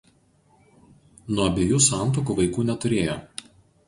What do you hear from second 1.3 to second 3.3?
Nuo abiejų santuokų vaikų neturėjo.